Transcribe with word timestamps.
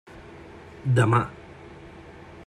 Demà. 0.99 1.21